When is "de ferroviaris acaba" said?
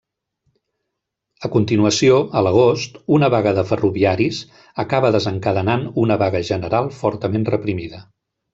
3.59-5.15